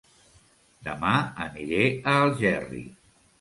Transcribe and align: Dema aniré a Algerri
Dema 0.87 1.11
aniré 1.45 1.83
a 1.91 2.17
Algerri 2.23 2.83